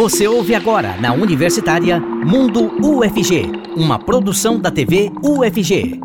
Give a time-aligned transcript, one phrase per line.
[0.00, 3.42] Você ouve agora na Universitária Mundo UFG,
[3.76, 6.00] uma produção da TV UFG.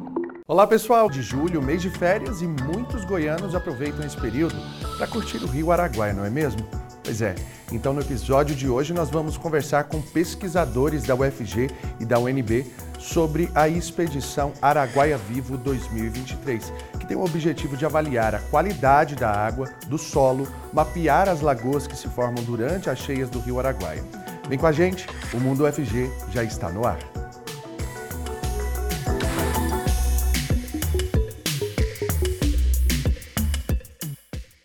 [0.45, 4.58] Olá pessoal, de julho, mês de férias e muitos goianos aproveitam esse período
[4.97, 6.60] para curtir o Rio Araguaia, não é mesmo?
[7.05, 7.36] Pois é,
[7.71, 12.66] então no episódio de hoje nós vamos conversar com pesquisadores da UFG e da UNB
[13.05, 19.31] sobre a expedição Araguaia Vivo 2023, que tem o objetivo de avaliar a qualidade da
[19.31, 24.04] água, do solo, mapear as lagoas que se formam durante as cheias do rio Araguaia.
[24.49, 26.97] Vem com a gente, o Mundo UFG já está no ar.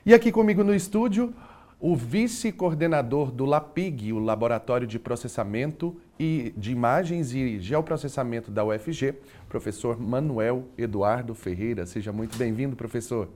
[0.04, 1.32] E aqui comigo no estúdio,
[1.80, 9.14] o vice-coordenador do LAPIG, o Laboratório de Processamento e de Imagens e Geoprocessamento da UFG,
[9.48, 11.86] professor Manuel Eduardo Ferreira.
[11.86, 13.26] Seja muito bem-vindo, professor.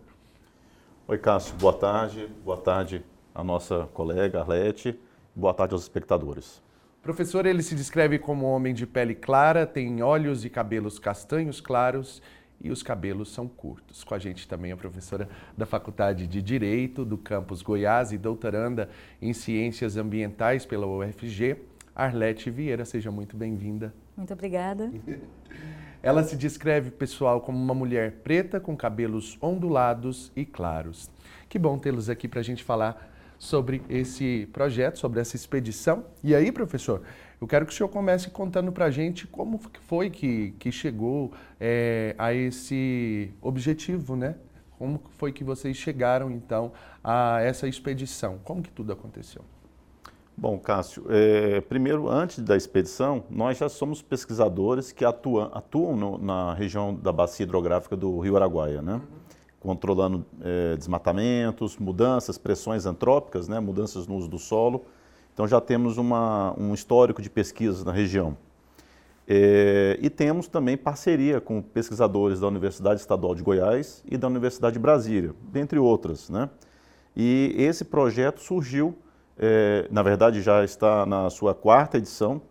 [1.08, 1.56] Oi, Cássio.
[1.56, 2.28] Boa tarde.
[2.44, 3.02] Boa tarde
[3.34, 4.98] à nossa colega Arlete.
[5.34, 6.62] Boa tarde aos espectadores.
[7.02, 12.20] Professor, ele se descreve como homem de pele clara, tem olhos e cabelos castanhos claros
[12.60, 14.04] e os cabelos são curtos.
[14.04, 18.90] Com a gente também a professora da Faculdade de Direito do campus Goiás e doutoranda
[19.20, 21.56] em Ciências Ambientais pela UFG,
[21.94, 22.84] Arlete Vieira.
[22.84, 23.94] Seja muito bem-vinda.
[24.14, 24.92] Muito obrigada.
[26.02, 31.10] Ela se descreve, pessoal, como uma mulher preta com cabelos ondulados e claros.
[31.48, 33.09] Que bom tê-los aqui para a gente falar
[33.40, 36.04] sobre esse projeto, sobre essa expedição.
[36.22, 37.00] E aí, professor,
[37.40, 39.58] eu quero que o senhor comece contando para a gente como
[39.88, 44.36] foi que, que chegou é, a esse objetivo, né?
[44.78, 46.70] Como foi que vocês chegaram, então,
[47.02, 48.38] a essa expedição?
[48.44, 49.42] Como que tudo aconteceu?
[50.36, 56.18] Bom, Cássio, é, primeiro, antes da expedição, nós já somos pesquisadores que atuam, atuam no,
[56.18, 58.94] na região da bacia hidrográfica do Rio Araguaia, né?
[58.94, 59.20] Uhum.
[59.60, 63.60] Controlando é, desmatamentos, mudanças, pressões antrópicas, né?
[63.60, 64.86] mudanças no uso do solo,
[65.34, 68.36] então já temos uma, um histórico de pesquisas na região.
[69.32, 74.72] É, e temos também parceria com pesquisadores da Universidade Estadual de Goiás e da Universidade
[74.72, 76.28] de Brasília, dentre outras.
[76.28, 76.50] Né?
[77.16, 78.98] E esse projeto surgiu,
[79.38, 82.42] é, na verdade já está na sua quarta edição,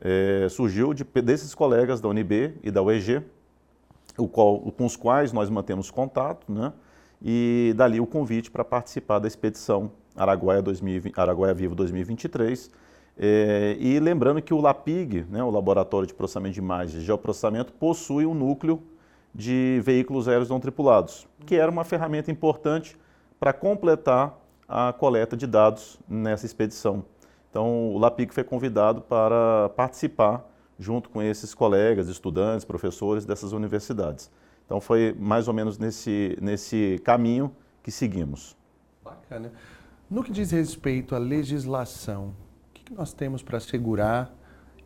[0.00, 3.22] é, surgiu de, desses colegas da UNB e da UEG,
[4.16, 6.72] qual, com os quais nós mantemos contato, né?
[7.24, 12.70] e dali o convite para participar da expedição Araguaia, 2020, Araguaia Vivo 2023.
[13.16, 17.72] É, e lembrando que o LAPIG, né, o Laboratório de Processamento de Imagens e Geoprocessamento,
[17.72, 18.82] possui um núcleo
[19.34, 22.96] de veículos aéreos não tripulados, que era uma ferramenta importante
[23.40, 24.38] para completar
[24.68, 27.04] a coleta de dados nessa expedição.
[27.50, 30.44] Então, o LAPIG foi convidado para participar
[30.78, 34.30] junto com esses colegas, estudantes, professores dessas universidades.
[34.64, 38.56] Então, foi mais ou menos nesse, nesse caminho que seguimos.
[39.04, 39.52] Bacana.
[40.10, 42.34] No que diz respeito à legislação,
[42.70, 44.34] o que nós temos para assegurar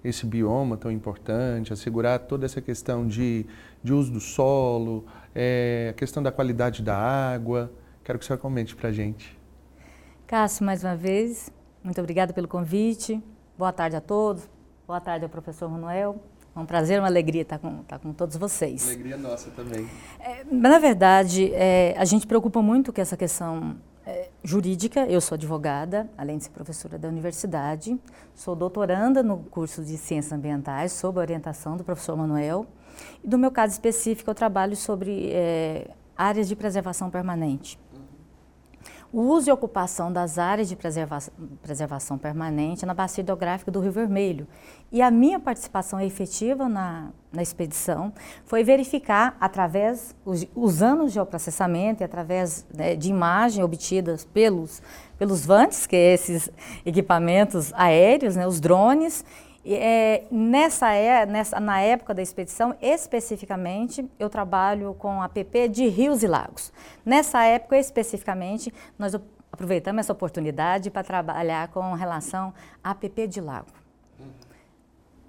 [0.02, 3.46] esse bioma tão importante, assegurar toda essa questão de,
[3.82, 7.70] de uso do solo, é, a questão da qualidade da água?
[8.04, 9.38] Quero que o senhor comente para a gente.
[10.26, 13.22] Cássio, mais uma vez, muito obrigada pelo convite.
[13.56, 14.48] Boa tarde a todos.
[14.88, 16.16] Boa tarde ao professor Manuel.
[16.56, 18.86] É um prazer, uma alegria estar com, estar com todos vocês.
[18.86, 19.86] Alegria nossa também.
[20.18, 23.76] É, na verdade, é, a gente preocupa muito com essa questão
[24.06, 28.00] é, jurídica, eu sou advogada, além de ser professora da universidade,
[28.34, 32.64] sou doutoranda no curso de Ciências Ambientais, sob a orientação do professor Manuel.
[33.22, 37.78] E no meu caso específico, eu trabalho sobre é, áreas de preservação permanente
[39.12, 41.32] o uso e ocupação das áreas de preservação,
[41.62, 44.46] preservação permanente na bacia hidrográfica do Rio Vermelho.
[44.92, 48.12] E a minha participação efetiva na, na expedição
[48.44, 50.14] foi verificar, através,
[50.54, 54.82] usando o geoprocessamento e através né, de imagens obtidas pelos,
[55.18, 56.50] pelos VANTs, que é esses
[56.84, 59.24] equipamentos aéreos, né, os drones,
[59.74, 65.88] é, nessa, é, nessa, na época da expedição, especificamente, eu trabalho com a PP de
[65.88, 66.72] rios e lagos.
[67.04, 69.14] Nessa época, especificamente, nós
[69.52, 73.77] aproveitamos essa oportunidade para trabalhar com relação a APP de lago.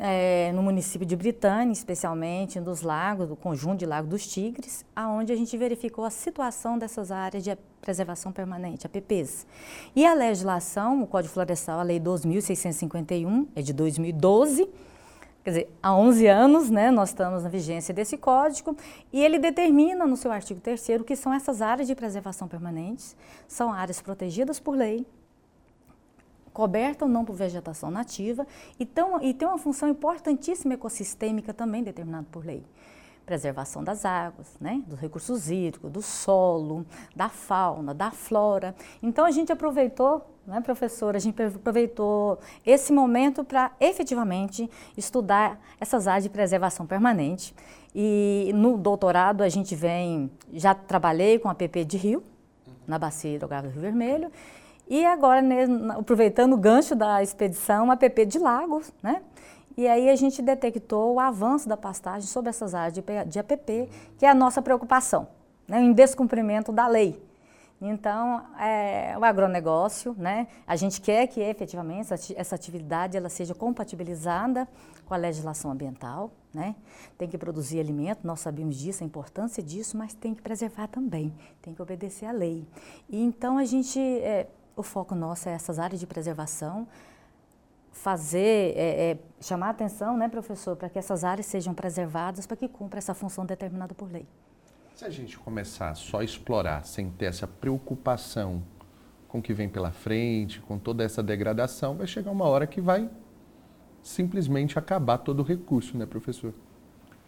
[0.02, 5.34] É, no município de Britânia, especialmente nos lagos, do conjunto de Lago dos Tigres, aonde
[5.34, 9.46] a gente verificou a situação dessas áreas de preservação permanente, APPs.
[9.94, 14.70] E a legislação, o Código Florestal, a Lei 2.651, é de 2012,
[15.44, 18.76] Quer dizer, há 11 anos né, nós estamos na vigência desse código
[19.12, 23.16] e ele determina no seu artigo 3 o que são essas áreas de preservação permanentes.
[23.48, 25.06] São áreas protegidas por lei,
[26.54, 28.46] cobertas ou não por vegetação nativa
[28.80, 32.64] e, tão, e tem uma função importantíssima ecossistêmica também determinada por lei
[33.30, 36.84] preservação das águas, né, dos recursos hídricos, do solo,
[37.16, 38.74] da fauna, da flora.
[39.04, 44.68] Então a gente aproveitou, né, professora, a gente aproveitou esse momento para efetivamente
[44.98, 47.54] estudar essas áreas de preservação permanente.
[47.94, 52.24] E no doutorado a gente vem, já trabalhei com a PP de Rio,
[52.88, 54.32] na bacia hidrográfica do Rio Vermelho,
[54.90, 55.66] e agora, né,
[55.98, 59.22] aproveitando o gancho da expedição, a PP de Lagos, né?
[59.78, 63.88] E aí a gente detectou o avanço da pastagem sobre essas áreas de, de APP,
[64.18, 65.28] que é a nossa preocupação,
[65.68, 67.22] né, em descumprimento da lei.
[67.82, 74.68] Então, é, o agronegócio, né, a gente quer que efetivamente essa atividade ela seja compatibilizada
[75.06, 76.76] com a legislação ambiental, né?
[77.18, 81.34] Tem que produzir alimento, nós sabemos disso, a importância disso, mas tem que preservar também,
[81.62, 82.68] tem que obedecer à lei.
[83.10, 84.48] E então a gente, é,
[84.80, 86.88] o foco nosso é essas áreas de preservação,
[87.92, 92.56] fazer, é, é, chamar a atenção, né, professor, para que essas áreas sejam preservadas, para
[92.56, 94.26] que cumpra essa função determinada por lei.
[94.96, 98.64] Se a gente começar só a explorar sem ter essa preocupação
[99.28, 102.82] com o que vem pela frente, com toda essa degradação, vai chegar uma hora que
[102.82, 103.10] vai
[104.02, 106.54] simplesmente acabar todo o recurso, né, professor?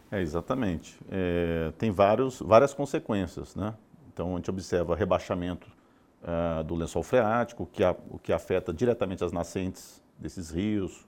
[0.10, 1.00] É, exatamente.
[1.10, 3.74] É, tem vários, várias consequências, né?
[4.12, 5.70] Então, a gente observa rebaixamento
[6.24, 11.06] uh, do lençol freático, que a, o que afeta diretamente as nascentes desses rios,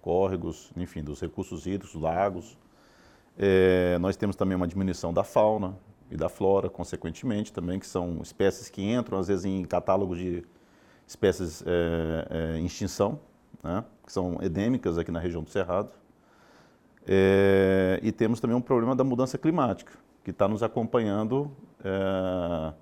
[0.00, 2.58] córregos, enfim, dos recursos hídricos, lagos.
[3.38, 5.76] É, nós temos também uma diminuição da fauna
[6.10, 10.44] e da flora, consequentemente, também, que são espécies que entram, às vezes, em catálogos de
[11.06, 13.18] espécies é, é, em extinção,
[13.62, 15.90] né, que são endêmicas aqui na região do Cerrado.
[17.06, 21.50] É, e temos também um problema da mudança climática, que está nos acompanhando
[21.82, 22.72] é,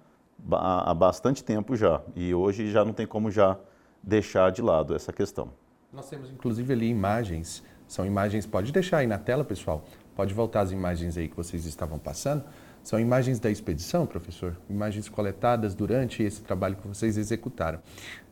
[0.50, 2.00] há bastante tempo já.
[2.14, 3.58] E hoje já não tem como já
[4.02, 5.50] deixar de lado essa questão.
[5.92, 9.84] Nós temos inclusive ali imagens, são imagens, pode deixar aí na tela, pessoal,
[10.16, 12.44] pode voltar as imagens aí que vocês estavam passando.
[12.82, 14.56] São imagens da expedição, professor?
[14.68, 17.80] Imagens coletadas durante esse trabalho que vocês executaram.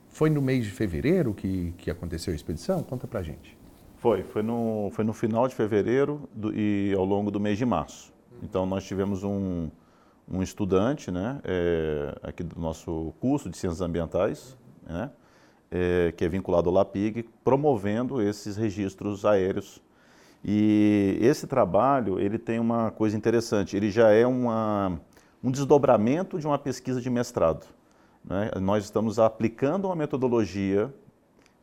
[0.09, 2.83] Foi no mês de fevereiro que, que aconteceu a expedição?
[2.83, 3.57] Conta pra gente.
[3.99, 7.67] Foi, foi no, foi no final de fevereiro do, e ao longo do mês de
[7.67, 8.13] março.
[8.43, 9.71] Então nós tivemos um,
[10.31, 14.57] um estudante, né, é, aqui do nosso curso de ciências ambientais,
[14.87, 15.11] né,
[15.71, 19.83] é, que é vinculado ao LAPIG, promovendo esses registros aéreos.
[20.45, 25.01] E esse trabalho ele tem uma coisa interessante, ele já é uma,
[25.43, 27.67] um desdobramento de uma pesquisa de mestrado.
[28.25, 28.51] Né?
[28.61, 30.95] Nós estamos aplicando uma metodologia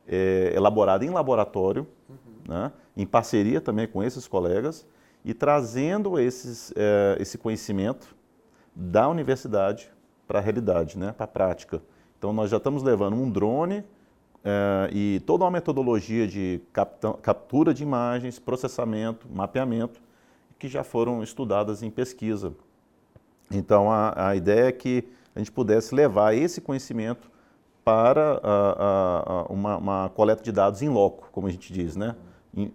[0.05, 2.15] é, elaborada em laboratório, uhum.
[2.47, 2.71] né?
[2.95, 4.85] em parceria também com esses colegas,
[5.23, 8.16] e trazendo esses, é, esse conhecimento
[8.79, 9.89] da universidade
[10.27, 11.11] para a realidade, né?
[11.11, 11.81] para a prática.
[12.17, 13.83] Então, nós já estamos levando um drone
[14.43, 16.61] é, e toda uma metodologia de
[17.21, 19.99] captura de imagens, processamento, mapeamento,
[20.59, 22.53] que já foram estudadas em pesquisa.
[23.51, 27.31] Então, a, a ideia é que a gente pudesse levar esse conhecimento
[27.83, 32.15] para a, a, uma, uma, coleta de dados em loco, como a gente diz, né?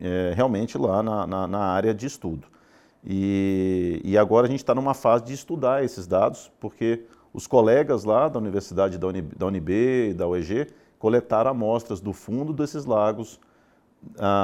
[0.01, 2.47] É, realmente lá na, na, na, área de estudo.
[3.05, 8.05] E, e agora a gente está numa fase de estudar esses dados, porque os colegas
[8.05, 10.69] lá da Universidade da, Uni, da UNB e da UEG
[10.99, 13.41] coletaram amostras do fundo desses lagos,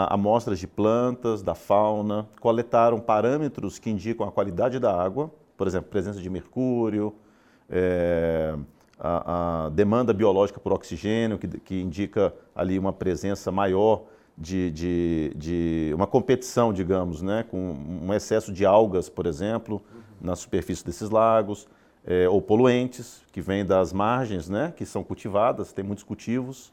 [0.09, 5.91] amostras de plantas, da fauna, coletaram parâmetros que indicam a qualidade da água, por exemplo,
[5.91, 7.15] presença de mercúrio,
[7.69, 8.57] é,
[8.99, 14.05] a, a, demanda biológica por oxigênio, que, que, indica ali uma presença maior
[14.39, 19.83] de, de, de, uma competição, digamos, né, com um excesso de algas, por exemplo,
[20.21, 21.67] na superfície desses lagos
[22.07, 26.73] é, ou poluentes que vêm das margens, né, que são cultivadas, tem muitos cultivos.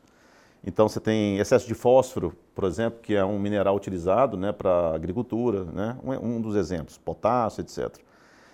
[0.63, 4.93] Então você tem excesso de fósforo, por exemplo, que é um mineral utilizado né, para
[4.93, 7.98] agricultura, né, um, um, dos exemplos, potássio, etc.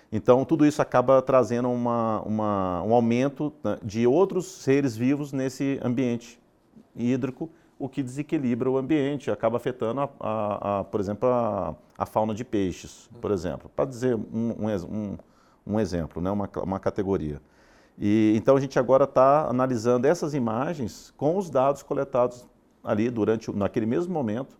[0.10, 5.80] Então tudo isso acaba trazendo uma, uma, um aumento né, de outros seres vivos nesse
[5.84, 6.40] ambiente
[6.96, 7.50] hídrico,
[7.84, 12.44] o que desequilibra o ambiente, acaba afetando, a, a, a por exemplo, a, fauna de
[12.44, 13.70] peixes, por exemplo.
[13.76, 14.56] Para dizer um,
[14.90, 15.18] um
[15.66, 17.42] um exemplo, né, uma, uma categoria.
[17.98, 22.48] E, então a gente agora está analisando essas imagens com os dados coletados
[22.84, 24.58] ali durante naquele mesmo momento,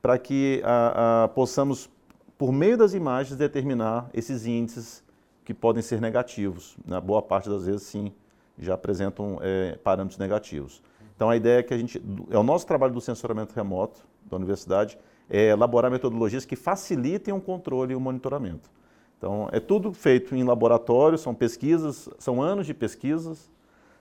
[0.00, 1.88] para que a, a, possamos,
[2.36, 5.04] por meio das imagens, determinar esses índices
[5.44, 6.76] que podem ser negativos.
[6.84, 8.12] Na boa parte das vezes, sim,
[8.58, 10.82] já apresentam é, parâmetros negativos.
[11.14, 14.36] Então a ideia é que a gente, é o nosso trabalho do sensoramento remoto da
[14.36, 18.70] universidade, é elaborar metodologias que facilitem o controle e o monitoramento.
[19.22, 23.48] Então, é tudo feito em laboratório, são pesquisas, são anos de pesquisas.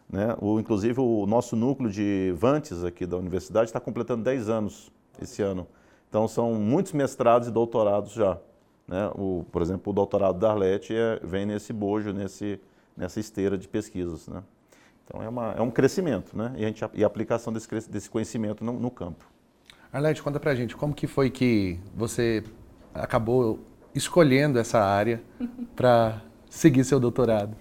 [0.10, 0.36] Né?
[0.41, 4.91] O, inclusive, o nosso núcleo de Vantes aqui da universidade está completando 10 anos
[5.22, 5.68] esse ano.
[6.10, 8.39] Então, são muitos mestrados e doutorados já.
[8.88, 9.12] Né?
[9.13, 12.60] O, por exemplo, o doutorado da Arlete é, vem nesse bojo, nesse,
[12.98, 14.27] nessa esteira de pesquisas.
[14.27, 14.41] Né?
[15.12, 16.53] Então, é, uma, é um crescimento né?
[16.56, 19.30] e, a, gente, e a aplicação desse, desse conhecimento no, no campo.
[19.91, 22.41] Arlete, conta pra gente, como que foi que você
[22.94, 23.60] acabou
[23.94, 25.22] escolhendo essa área
[25.75, 27.58] para seguir seu doutorado?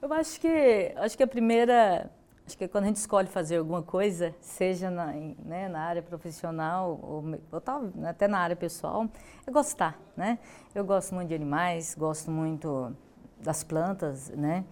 [0.00, 2.08] Eu acho que acho que a primeira
[2.46, 5.06] acho que quando a gente escolhe fazer alguma coisa, seja na,
[5.44, 9.08] né, na área profissional ou, ou tal, até na área pessoal,
[9.46, 10.38] é gostar, né?
[10.74, 12.94] Eu gosto muito de animais, gosto muito
[13.40, 14.64] das plantas, né?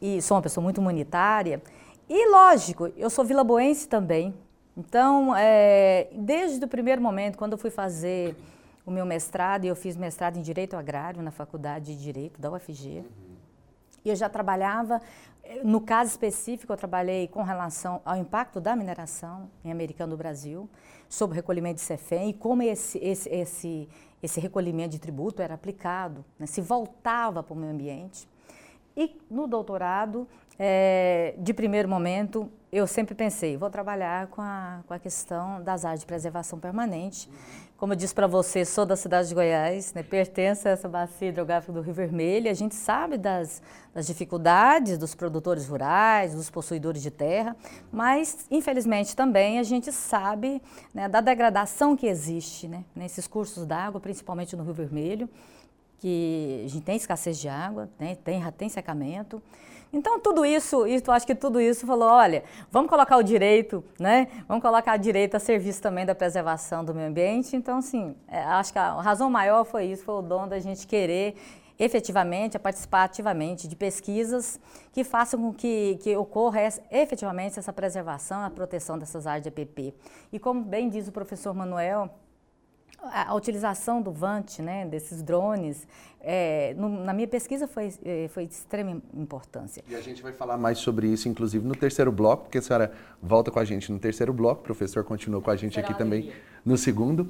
[0.00, 1.62] E sou uma pessoa muito humanitária.
[2.08, 4.34] E lógico, eu sou vilaboense também.
[4.76, 8.36] Então, é, desde o primeiro momento, quando eu fui fazer
[8.86, 13.04] o meu mestrado, eu fiz mestrado em Direito Agrário na Faculdade de Direito da UFG.
[14.02, 15.02] E eu já trabalhava,
[15.44, 20.16] eh, no caso específico, eu trabalhei com relação ao impacto da mineração em Americano do
[20.16, 20.70] Brasil,
[21.08, 23.88] sobre o recolhimento de CEFEM e como esse, esse, esse,
[24.22, 28.28] esse recolhimento de tributo era aplicado, né, se voltava para o meio ambiente.
[29.00, 30.26] E no doutorado,
[30.58, 35.84] é, de primeiro momento, eu sempre pensei, vou trabalhar com a, com a questão das
[35.84, 37.30] áreas de preservação permanente.
[37.76, 41.28] Como eu disse para você, sou da cidade de Goiás, né, pertenço a essa bacia
[41.28, 42.50] hidrográfica do Rio Vermelho.
[42.50, 43.62] A gente sabe das,
[43.94, 47.56] das dificuldades dos produtores rurais, dos possuidores de terra,
[47.92, 50.60] mas, infelizmente, também a gente sabe
[50.92, 55.30] né, da degradação que existe né, nesses cursos d'água, principalmente no Rio Vermelho,
[55.98, 59.42] que a gente tem escassez de água, né, tem, tem secamento.
[59.92, 64.28] Então, tudo isso, isso, acho que tudo isso falou, olha, vamos colocar o direito, né?
[64.46, 67.56] Vamos colocar o direito a serviço também da preservação do meio ambiente.
[67.56, 70.86] Então, assim, é, acho que a razão maior foi isso, foi o dom da gente
[70.86, 71.36] querer
[71.78, 74.58] efetivamente, a participar ativamente de pesquisas
[74.92, 79.48] que façam com que, que ocorra essa, efetivamente essa preservação, a proteção dessas áreas de
[79.48, 79.94] EPP.
[80.32, 82.10] E como bem diz o professor Manuel,
[83.02, 85.86] a, a utilização do VANT, né, desses drones,
[86.20, 89.82] é, no, na minha pesquisa foi, é, foi de extrema importância.
[89.88, 92.92] E a gente vai falar mais sobre isso, inclusive, no terceiro bloco, porque a senhora
[93.22, 95.96] volta com a gente no terceiro bloco, o professor continua com a gente Será aqui
[95.96, 96.32] também
[96.64, 97.28] no segundo.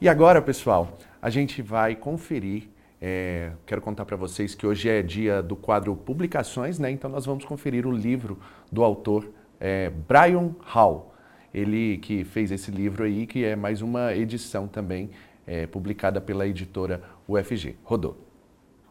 [0.00, 2.68] E agora, pessoal, a gente vai conferir.
[3.00, 6.90] É, quero contar para vocês que hoje é dia do quadro Publicações, né?
[6.90, 8.38] Então nós vamos conferir o livro
[8.70, 9.28] do autor
[9.60, 11.14] é, Brian Hall.
[11.52, 15.10] Ele que fez esse livro aí, que é mais uma edição também
[15.46, 17.76] é, publicada pela editora UFG.
[17.82, 18.16] Rodou.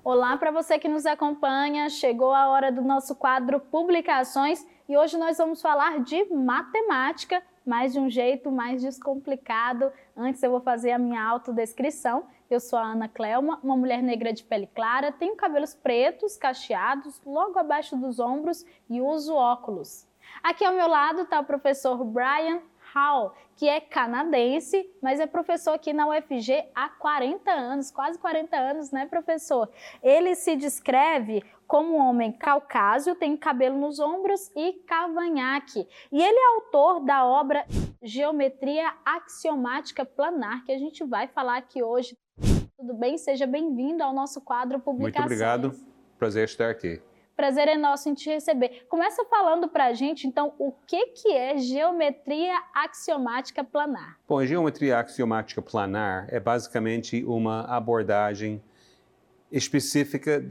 [0.04, 5.18] Olá para você que nos acompanha, chegou a hora do nosso quadro Publicações e hoje
[5.18, 9.92] nós vamos falar de matemática, mas de um jeito mais descomplicado.
[10.16, 12.26] Antes eu vou fazer a minha autodescrição.
[12.50, 17.22] Eu sou a Ana Clelma, uma mulher negra de pele clara, tenho cabelos pretos, cacheados,
[17.26, 20.07] logo abaixo dos ombros e uso óculos.
[20.44, 22.62] Aqui ao meu lado está o professor Brian
[22.94, 28.56] Hall, que é canadense, mas é professor aqui na UFG há 40 anos, quase 40
[28.56, 29.70] anos, né, professor?
[30.02, 35.88] Ele se descreve como um homem caucásio, tem cabelo nos ombros e cavanhaque.
[36.12, 37.66] E ele é autor da obra
[38.02, 42.18] Geometria Axiomática Planar, que a gente vai falar aqui hoje.
[42.78, 43.18] Tudo bem?
[43.18, 45.18] Seja bem-vindo ao nosso quadro Publicações.
[45.18, 45.72] Muito obrigado.
[46.18, 47.02] Prazer estar aqui.
[47.38, 48.88] Prazer é nosso em te receber.
[48.90, 54.18] Começa falando para a gente, então, o que, que é geometria axiomática planar?
[54.28, 58.60] Bom, a geometria axiomática planar é basicamente uma abordagem
[59.52, 60.42] específica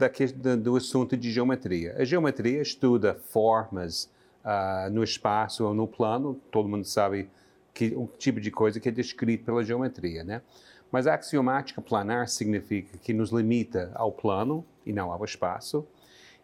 [0.57, 1.93] do assunto de geometria.
[1.97, 4.09] A geometria estuda formas
[4.45, 7.29] uh, no espaço ou no plano, todo mundo sabe
[7.73, 10.41] que, o tipo de coisa que é descrito pela geometria, né?
[10.89, 15.85] Mas a axiomática planar significa que nos limita ao plano e não ao espaço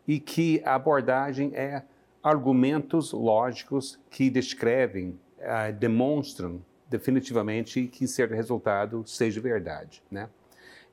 [0.07, 1.83] e que a abordagem é
[2.21, 10.29] argumentos lógicos que descrevem, uh, demonstram definitivamente que certo resultado seja verdade, né?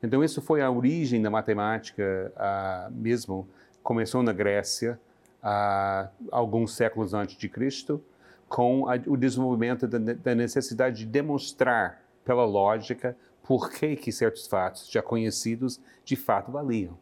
[0.02, 3.46] Então isso foi a origem da matemática uh, mesmo,
[3.82, 4.98] começou na Grécia
[5.42, 8.02] uh, alguns séculos antes de Cristo,
[8.48, 14.46] com a, o desenvolvimento da, da, necessidade de demonstrar pela lógica por que, que certos
[14.46, 16.98] fatos já conhecidos de fato valiam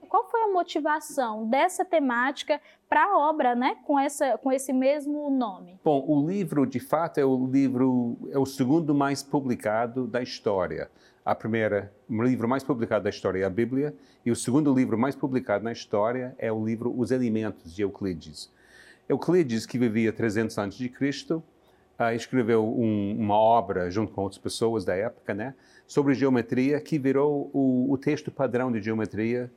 [0.58, 5.78] motivação dessa temática para a obra, né, com, essa, com esse mesmo nome?
[5.84, 10.90] Bom, o livro, de fato, é o livro, é o segundo mais publicado da história.
[11.24, 13.94] A primeira, o livro mais publicado da história é a Bíblia,
[14.26, 18.50] e o segundo livro mais publicado na história é o livro Os Alimentos, de Euclides.
[19.08, 21.42] Euclides, que vivia 300 antes de Cristo,
[22.00, 25.54] uh, escreveu um, uma obra, junto com outras pessoas da época, né,
[25.86, 29.50] sobre geometria, que virou o, o texto padrão de geometria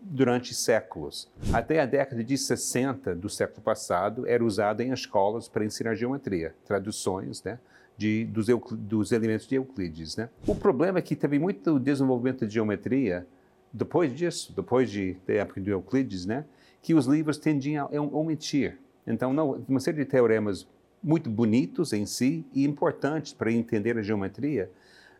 [0.00, 1.30] durante séculos.
[1.52, 6.54] Até a década de 60 do século passado, era usado em escolas para ensinar geometria,
[6.64, 7.58] traduções né,
[7.96, 10.16] de, dos, dos, elementos de Euclides.
[10.16, 10.28] Né?
[10.46, 13.26] O problema é que teve muito desenvolvimento de geometria
[13.72, 16.44] depois disso, depois de, da época de Euclides, né,
[16.82, 18.78] que os livros tendiam a omitir.
[19.06, 20.66] Então, não, uma série de teoremas
[21.02, 24.70] muito bonitos em si e importantes para entender a geometria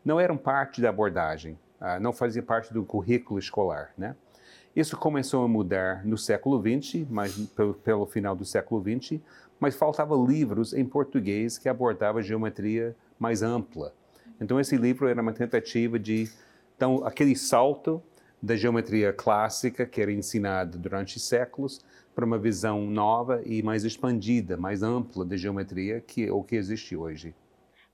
[0.04, 4.16] não eram parte da abordagem, uh, não fazia parte do currículo escolar, né?
[4.80, 9.20] Isso começou a mudar no século XX, mas pelo, pelo final do século XX,
[9.60, 13.92] mas faltava livros em português que abordavam geometria mais ampla.
[14.40, 16.30] Então esse livro era uma tentativa de
[16.74, 18.02] então aquele salto
[18.40, 21.84] da geometria clássica que era ensinada durante séculos
[22.14, 26.96] para uma visão nova e mais expandida, mais ampla da geometria que o que existe
[26.96, 27.34] hoje.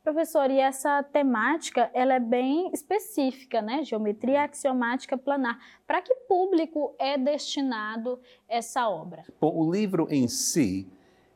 [0.06, 3.82] Professor, e essa temática, ela é bem específica, né?
[3.82, 5.58] Geometria axiomática planar.
[5.84, 9.24] Para que público é destinado essa obra?
[9.40, 10.86] Bom, o livro em si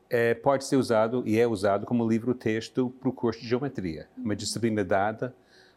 [0.09, 4.37] é, pode ser usado e é usado como livro-texto para o curso de geometria, uma
[4.37, 5.35] disciplina dada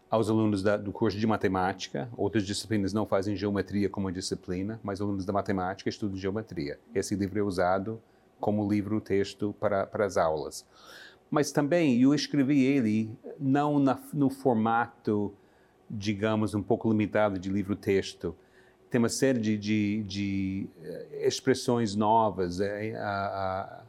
[0.08, 2.08] aos alunos da, do curso de matemática.
[2.16, 6.78] Outras disciplinas não fazem geometria como disciplina, mas alunos da matemática estudam geometria.
[6.94, 8.00] Esse livro é usado
[8.38, 10.64] como livro-texto para, para as aulas
[11.34, 13.10] mas também eu escrevi ele
[13.40, 15.34] não na, no formato,
[15.90, 18.36] digamos, um pouco limitado de livro-texto.
[18.88, 23.82] Tem uma série de, de, de eh, expressões novas é, a, a,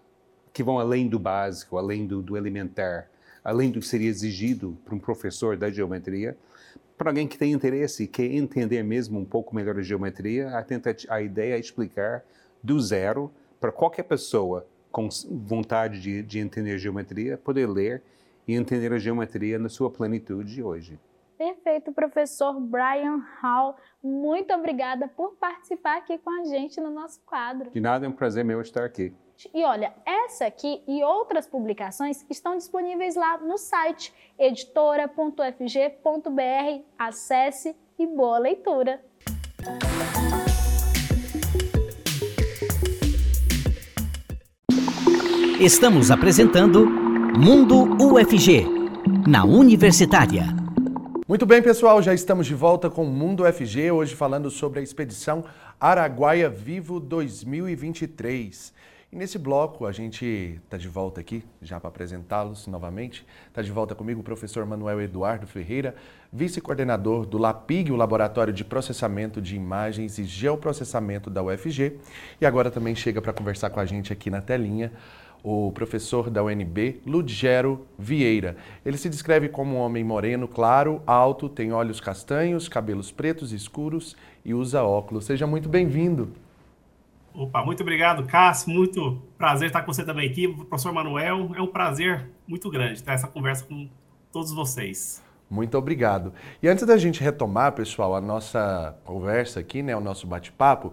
[0.51, 3.11] que vão além do básico, além do, do elementar,
[3.43, 6.35] além do que seria exigido para um professor da geometria.
[6.97, 10.65] Para alguém que tem interesse e quer entender mesmo um pouco melhor a geometria, a,
[11.13, 12.25] a ideia é explicar
[12.63, 18.01] do zero para qualquer pessoa com vontade de, de entender geometria, poder ler
[18.47, 20.97] e entender a geometria na sua plenitude hoje.
[21.37, 23.75] Perfeito, professor Brian Hall.
[24.01, 27.71] Muito obrigada por participar aqui com a gente no nosso quadro.
[27.71, 29.13] De nada, é um prazer meu estar aqui.
[29.53, 36.85] E olha, essa aqui e outras publicações estão disponíveis lá no site editora.fg.br.
[36.97, 39.03] Acesse e boa leitura!
[45.59, 48.65] Estamos apresentando Mundo UFG,
[49.25, 50.47] na Universitária.
[51.25, 54.83] Muito bem, pessoal, já estamos de volta com o Mundo UFG, hoje falando sobre a
[54.83, 55.45] expedição
[55.79, 58.73] Araguaia Vivo 2023.
[59.13, 63.25] E nesse bloco a gente está de volta aqui, já para apresentá-los novamente.
[63.47, 65.95] Está de volta comigo o professor Manuel Eduardo Ferreira,
[66.33, 71.97] vice-coordenador do LAPIG, o Laboratório de Processamento de Imagens e Geoprocessamento da UFG.
[72.41, 74.91] E agora também chega para conversar com a gente aqui na telinha
[75.45, 78.57] o professor da UNB, Ludgero Vieira.
[78.83, 84.17] Ele se descreve como um homem moreno, claro, alto, tem olhos castanhos, cabelos pretos escuros
[84.43, 85.25] e usa óculos.
[85.25, 86.33] Seja muito bem-vindo.
[87.31, 88.73] Opa, muito obrigado, Cássio.
[88.73, 91.51] Muito prazer estar com você também aqui, professor Manuel.
[91.55, 93.87] É um prazer muito grande ter essa conversa com
[94.31, 95.23] todos vocês.
[95.47, 96.33] Muito obrigado.
[96.59, 100.91] E antes da gente retomar, pessoal, a nossa conversa aqui, né, o nosso bate-papo,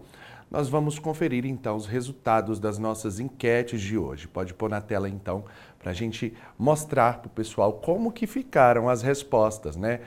[0.53, 4.29] nós vamos conferir então os resultados das nossas enquetes de hoje.
[4.29, 5.47] Pode pôr na tela então
[5.79, 10.01] para a gente mostrar para o pessoal como que ficaram as respostas, né?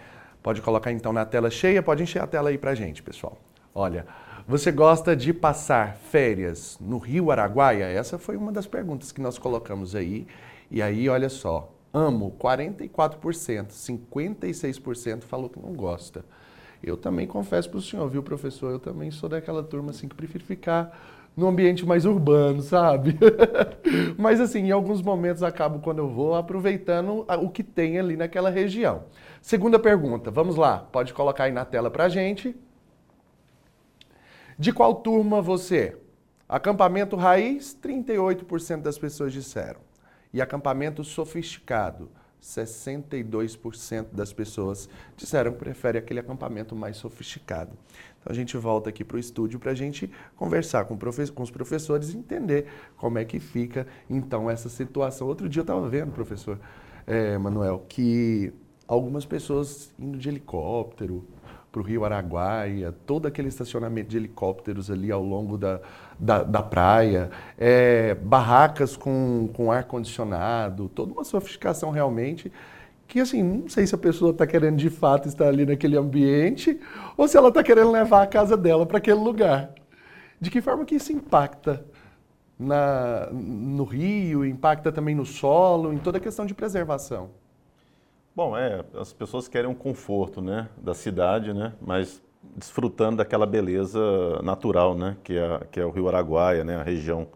[0.43, 3.35] Pode colocar então na tela cheia, pode encher a tela aí para a gente, pessoal.
[3.73, 4.05] Olha,
[4.47, 7.85] você gosta de passar férias no Rio Araguaia?
[7.85, 10.27] Essa foi uma das perguntas que nós colocamos aí.
[10.69, 16.23] E aí, olha só, amo, 44%, 56% falou que não gosta.
[16.85, 18.71] Eu também confesso para o senhor, viu, professor?
[18.71, 20.95] Eu também sou daquela turma assim que prefiro ficar
[21.35, 23.17] no ambiente mais urbano, sabe?
[24.19, 28.51] Mas assim, em alguns momentos acabo quando eu vou aproveitando o que tem ali naquela
[28.51, 29.05] região.
[29.41, 32.55] Segunda pergunta, vamos lá, pode colocar aí na tela pra gente.
[34.57, 35.97] De qual turma você?
[36.47, 39.79] Acampamento raiz, 38% das pessoas disseram.
[40.31, 47.71] E acampamento sofisticado, 62% das pessoas disseram que prefere aquele acampamento mais sofisticado.
[48.19, 51.51] Então a gente volta aqui para o estúdio para a gente conversar com, com, os
[51.51, 52.67] professores e entender
[52.97, 55.27] como é que fica então essa situação.
[55.27, 56.59] Outro dia eu estava vendo, professor
[57.07, 58.53] é, Manuel, que
[58.87, 61.25] algumas pessoas indo de helicóptero
[61.71, 65.81] para o Rio Araguaia, todo aquele estacionamento de helicópteros ali ao longo da,
[66.19, 72.51] da, da praia, é, barracas com, com ar-condicionado, toda uma sofisticação realmente
[73.07, 76.79] que assim, não sei se a pessoa está querendo de fato estar ali naquele ambiente
[77.15, 79.71] ou se ela está querendo levar a casa dela para aquele lugar.
[80.39, 81.85] De que forma que isso impacta
[82.57, 87.29] na, no rio, impacta também no solo, em toda a questão de preservação?
[88.35, 92.21] Bom, é, as pessoas querem um conforto, né, da cidade, né, mas
[92.55, 93.99] desfrutando daquela beleza
[94.43, 97.27] natural, né, que é, que é o Rio Araguaia, né, a região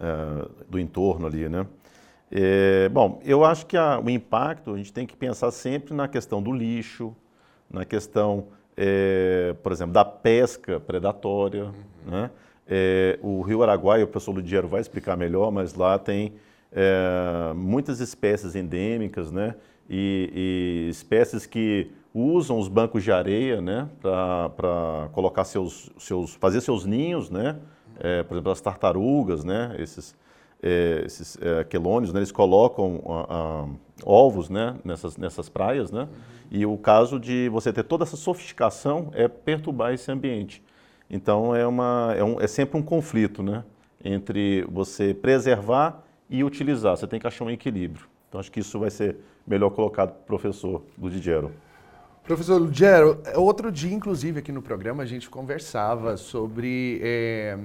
[0.00, 1.66] é, do entorno ali, né.
[2.30, 6.08] É, bom, eu acho que a, o impacto a gente tem que pensar sempre na
[6.08, 7.14] questão do lixo,
[7.70, 8.46] na questão,
[8.76, 11.72] é, por exemplo, da pesca predatória, uhum.
[12.06, 12.30] né.
[12.66, 16.34] É, o Rio Araguaia, o professor Ludiero vai explicar melhor, mas lá tem
[16.70, 19.54] é, muitas espécies endêmicas, né,
[19.90, 26.60] e, e espécies que usam os bancos de areia né, para colocar seus, seus, fazer
[26.60, 27.58] seus ninhos, né?
[27.98, 29.76] É, por exemplo, as tartarugas, né?
[29.78, 30.14] esses,
[30.62, 31.64] é, esses é,
[32.12, 32.18] né?
[32.18, 33.66] eles colocam a, a,
[34.04, 34.76] ovos né?
[34.84, 35.92] nessas, nessas praias.
[35.92, 36.08] Né?
[36.50, 40.62] E o caso de você ter toda essa sofisticação é perturbar esse ambiente.
[41.08, 43.62] Então é, uma, é, um, é sempre um conflito né?
[44.02, 46.96] entre você preservar e utilizar.
[46.96, 48.06] Você tem que achar um equilíbrio.
[48.28, 51.52] Então acho que isso vai ser melhor colocado para o professor Ludigero.
[52.24, 57.58] Professor Ludigero, outro dia, inclusive, aqui no programa, a gente conversava sobre é,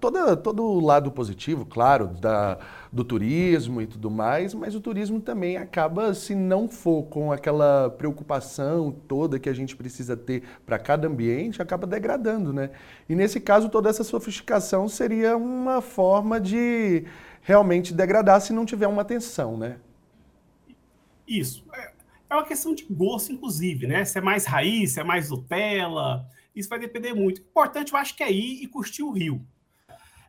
[0.00, 2.58] toda, todo o lado positivo, claro, da,
[2.92, 7.90] do turismo e tudo mais, mas o turismo também acaba, se não for com aquela
[7.90, 12.70] preocupação toda que a gente precisa ter para cada ambiente, acaba degradando, né?
[13.08, 17.04] E nesse caso, toda essa sofisticação seria uma forma de
[17.40, 19.78] realmente degradar se não tiver uma atenção, né?
[21.26, 21.64] Isso.
[21.74, 21.91] É,
[22.32, 24.04] é uma questão de gosto, inclusive, né?
[24.04, 27.38] Se é mais raiz, se é mais Nutella, isso vai depender muito.
[27.38, 29.46] O importante, eu acho que é ir e curtir o rio.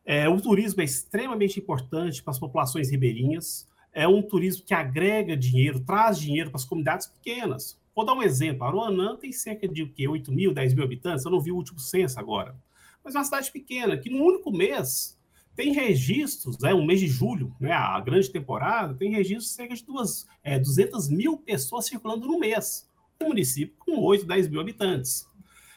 [0.06, 3.66] É, o turismo é extremamente importante para as populações ribeirinhas.
[3.94, 7.80] É um turismo que agrega dinheiro, traz dinheiro para as comunidades pequenas.
[7.96, 8.66] Vou dar um exemplo.
[8.66, 10.06] Aruanã tem cerca de o quê?
[10.06, 11.24] 8 mil, 10 mil habitantes.
[11.24, 12.54] Eu não vi o último censo agora.
[13.02, 15.18] Mas é uma cidade pequena, que no único mês
[15.56, 19.76] tem registros, né, um mês de julho, né, a grande temporada, tem registros de cerca
[19.76, 22.90] de duas, é, 200 mil pessoas circulando no mês.
[23.22, 25.28] Um município com 8, 10 mil habitantes.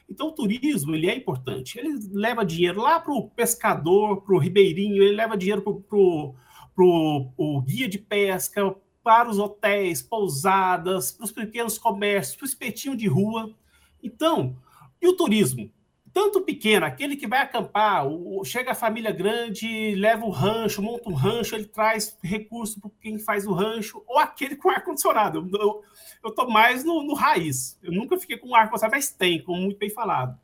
[0.09, 1.79] Então, o turismo ele é importante.
[1.79, 7.63] Ele leva dinheiro lá para o pescador, para o ribeirinho, ele leva dinheiro para o
[7.63, 13.07] guia de pesca, para os hotéis, pousadas, para os pequenos comércios, para o espetinho de
[13.07, 13.55] rua.
[14.03, 14.57] Então,
[15.01, 15.71] e o turismo?
[16.17, 21.11] Tanto pequeno, aquele que vai acampar, o, chega a família grande, leva o rancho, monta
[21.11, 25.47] um rancho, ele traz recurso para quem faz o rancho, ou aquele com ar-condicionado.
[25.53, 25.83] Eu,
[26.27, 27.79] estou mais no, no, raiz.
[27.83, 30.41] Eu nunca fiquei com ar-condicionado, mas tem, como muito bem falado.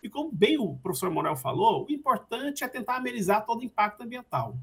[0.00, 4.02] E como bem o professor Morel falou, o importante é tentar amenizar todo o impacto
[4.02, 4.56] ambiental.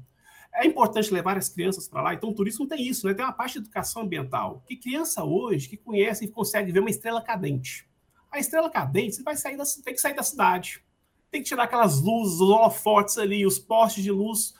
[0.54, 2.14] É importante levar as crianças para lá.
[2.14, 3.12] Então, o turismo tem isso, né?
[3.12, 4.62] Tem uma parte de educação ambiental.
[4.66, 7.86] Que criança hoje que conhece e consegue ver uma estrela cadente
[8.34, 10.82] a estrela cadente, vai sair da, tem que sair da cidade.
[11.30, 14.54] Tem que tirar aquelas luzes, os holofotes ali, os postes de luz,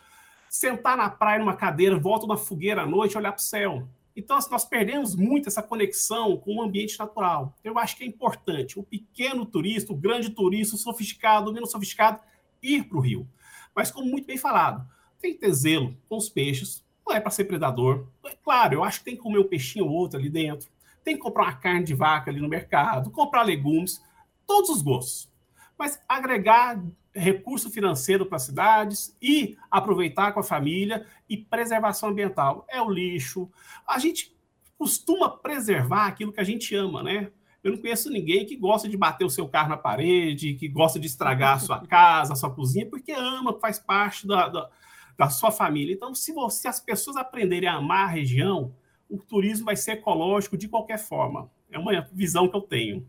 [0.49, 3.89] sentar na praia numa cadeira, volta uma fogueira à noite, olhar para o céu.
[4.17, 7.53] Então, assim, nós perdemos muito essa conexão com o ambiente natural.
[7.65, 11.73] Eu acho que é importante o pequeno turista, o grande turista, o sofisticado, o menos
[11.73, 12.21] sofisticado,
[12.63, 13.29] ir para o rio.
[13.75, 14.89] Mas, como muito bem falado,
[15.21, 18.07] tem que ter zelo com os peixes, não é para ser predador.
[18.25, 20.74] É claro, eu acho que tem que comer um peixinho ou outro ali dentro
[21.05, 24.03] tem que comprar uma carne de vaca ali no mercado, comprar legumes,
[24.47, 25.31] todos os gostos.
[25.79, 26.83] Mas agregar
[27.15, 32.67] recurso financeiro para as cidades e aproveitar com a família e preservação ambiental.
[32.69, 33.49] É o lixo.
[33.87, 34.37] A gente
[34.77, 37.31] costuma preservar aquilo que a gente ama, né?
[37.63, 40.99] Eu não conheço ninguém que gosta de bater o seu carro na parede, que gosta
[40.99, 44.69] de estragar a sua casa, a sua cozinha, porque ama, faz parte da, da,
[45.17, 45.95] da sua família.
[45.95, 48.75] Então, se, você, se as pessoas aprenderem a amar a região,
[49.15, 51.51] o turismo vai ser ecológico de qualquer forma.
[51.71, 53.07] É uma visão que eu tenho.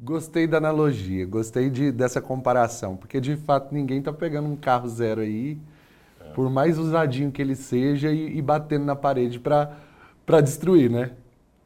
[0.00, 4.88] Gostei da analogia, gostei de, dessa comparação, porque de fato ninguém está pegando um carro
[4.88, 5.58] zero aí,
[6.20, 6.24] é.
[6.30, 11.10] por mais usadinho que ele seja, e, e batendo na parede para destruir, né?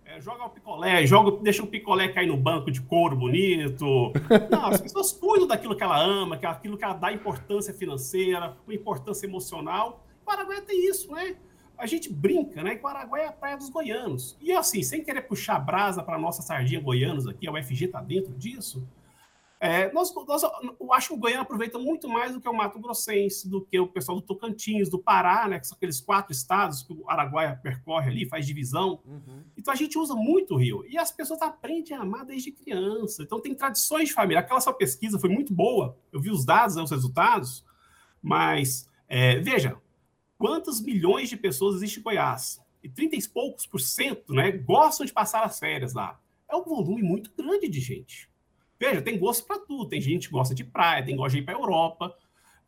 [0.06, 4.12] É, joga o picolé, joga, deixa o picolé cair no banco de couro bonito.
[4.50, 8.74] Não, as pessoas cuidam daquilo que ela ama, aquilo que ela dá importância financeira, uma
[8.74, 10.06] importância emocional.
[10.22, 11.36] O Paraguai tem isso, né?
[11.82, 12.76] A gente brinca, né?
[12.76, 14.36] Que o Araguaia é a praia dos goianos.
[14.40, 18.32] E assim, sem querer puxar brasa para nossa sardinha goianos aqui, a UFG está dentro
[18.34, 18.86] disso.
[19.58, 20.42] É, nós, nós,
[20.80, 23.78] eu acho que o Goiânia aproveita muito mais do que o Mato Grossense, do que
[23.80, 27.58] o pessoal do Tocantins, do Pará, né, que são aqueles quatro estados que o Araguaia
[27.60, 29.00] percorre ali, faz divisão.
[29.04, 29.42] Uhum.
[29.56, 30.84] Então a gente usa muito o Rio.
[30.88, 33.24] E as pessoas aprendem a amar desde criança.
[33.24, 34.38] Então tem tradições de família.
[34.38, 37.64] Aquela sua pesquisa foi muito boa, eu vi os dados, né, os resultados,
[38.22, 39.76] mas é, veja,
[40.42, 42.60] quantos milhões de pessoas existem em Goiás?
[42.82, 46.18] E 30 e poucos por cento né, gostam de passar as férias lá.
[46.50, 48.28] É um volume muito grande de gente.
[48.76, 49.88] Veja, tem gosto para tudo.
[49.88, 52.12] Tem gente que gosta de praia, tem gosto de ir para a Europa.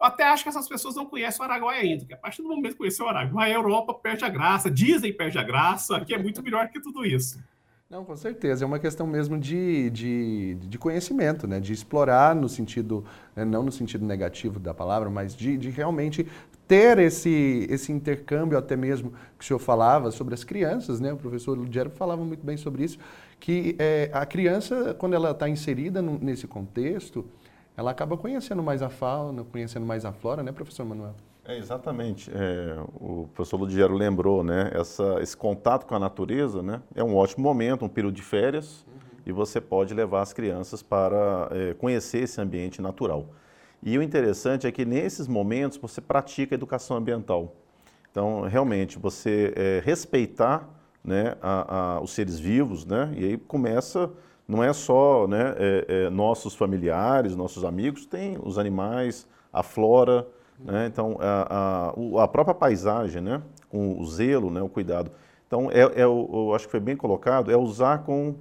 [0.01, 2.49] Eu até acho que essas pessoas não conhecem o Araguaia ainda, porque a partir do
[2.49, 6.15] momento que conhecer o Araguaia, a Europa perde a graça, dizem perde a graça, que
[6.15, 7.43] é muito melhor que tudo isso.
[7.91, 8.65] Não, com certeza.
[8.65, 11.61] É uma questão mesmo de, de, de conhecimento, né?
[11.61, 13.05] de explorar no sentido,
[13.37, 13.45] né?
[13.45, 16.27] não no sentido negativo da palavra, mas de, de realmente
[16.67, 21.13] ter esse, esse intercâmbio, até mesmo que o senhor falava sobre as crianças, né?
[21.13, 22.99] o professor Ludiero falava muito bem sobre isso,
[23.39, 27.25] que é, a criança, quando ela está inserida no, nesse contexto,
[27.77, 31.15] ela acaba conhecendo mais a fauna, conhecendo mais a flora, né, professor Manuel?
[31.45, 32.31] É, exatamente.
[32.33, 37.15] É, o professor Ludiero lembrou, né, essa, esse contato com a natureza, né, é um
[37.17, 38.95] ótimo momento, um período de férias, uhum.
[39.27, 43.27] e você pode levar as crianças para é, conhecer esse ambiente natural.
[43.85, 47.55] E o interessante é que nesses momentos você pratica educação ambiental.
[48.11, 50.67] Então, realmente, você é, respeitar
[51.05, 54.11] né, a, a, os seres vivos, né, e aí começa,
[54.49, 60.27] não é só né, é, é, nossos familiares, nossos amigos, tem os animais, a flora,
[60.59, 61.93] né, então a,
[62.23, 65.11] a, própria paisagem, né, com o zelo, né, o cuidado.
[65.47, 68.37] Então, é, é eu acho que foi bem colocado, é usar com,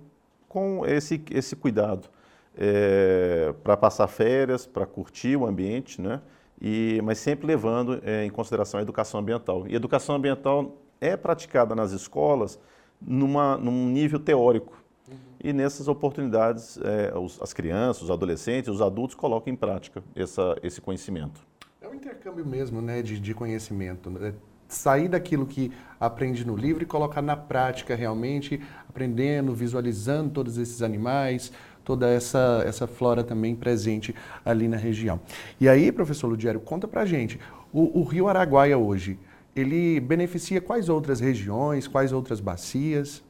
[0.48, 2.13] com esse, esse cuidado
[2.58, 6.22] é, para passar férias, para curtir o ambiente, né,
[6.62, 9.66] e, mas sempre levando é, em consideração a educação ambiental.
[9.68, 12.60] E educação ambiental é praticada nas escolas
[13.02, 14.82] numa, num nível teórico.
[15.10, 15.16] Uhum.
[15.44, 20.56] E nessas oportunidades, é, os, as crianças, os adolescentes, os adultos colocam em prática essa,
[20.64, 21.42] esse conhecimento.
[21.82, 24.10] É um intercâmbio mesmo né, de, de conhecimento.
[24.10, 24.34] Né?
[24.70, 30.82] Sair daquilo que aprende no livro e colocar na prática realmente, aprendendo, visualizando todos esses
[30.82, 31.52] animais,
[31.84, 35.20] toda essa, essa flora também presente ali na região.
[35.60, 37.40] E aí, professor Ludiero, conta pra gente,
[37.72, 39.20] o, o Rio Araguaia hoje,
[39.56, 43.24] ele beneficia quais outras regiões, quais outras bacias?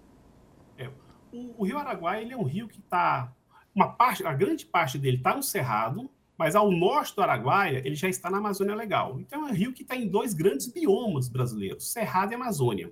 [0.78, 0.90] É,
[1.32, 3.34] o, o, Rio Araguaia ele é um rio que está
[3.76, 7.96] uma parte, a grande parte dele está no Cerrado, mas ao norte do Araguaia ele
[7.96, 9.20] já está na Amazônia Legal.
[9.20, 12.92] Então é um rio que está em dois grandes biomas brasileiros, Cerrado e Amazônia.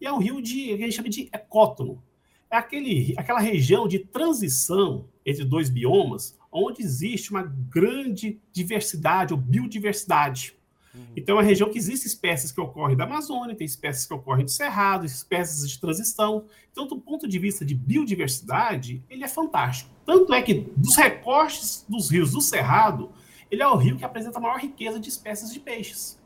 [0.00, 2.02] E é um rio de que a gente chama de ecótono.
[2.50, 9.38] É aquele, aquela região de transição entre dois biomas, onde existe uma grande diversidade ou
[9.38, 10.56] biodiversidade.
[10.94, 11.04] Uhum.
[11.16, 14.44] Então, é uma região que existe espécies que ocorrem da Amazônia, tem espécies que ocorrem
[14.44, 16.44] do Cerrado, espécies de transição.
[16.72, 19.90] Então, do ponto de vista de biodiversidade, ele é fantástico.
[20.06, 23.10] Tanto é que, dos recortes dos rios do Cerrado,
[23.50, 26.18] ele é o rio que apresenta a maior riqueza de espécies de peixes.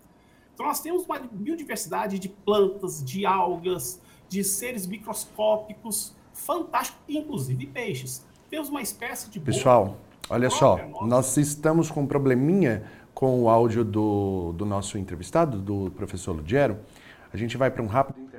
[0.54, 4.00] Então, nós temos uma biodiversidade de plantas, de algas,
[4.30, 8.24] de seres microscópicos, fantástico, inclusive peixes.
[8.48, 9.40] Temos uma espécie de.
[9.40, 9.96] Pessoal,
[10.30, 15.90] olha só, nós estamos com um probleminha com o áudio do, do nosso entrevistado, do
[15.90, 16.78] professor Ludiero.
[17.32, 18.29] A gente vai para um rápido